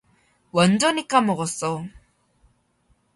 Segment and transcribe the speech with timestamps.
[0.51, 1.85] 완전히 까먹었어.